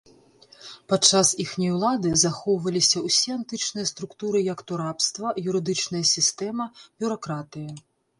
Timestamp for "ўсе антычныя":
3.07-3.89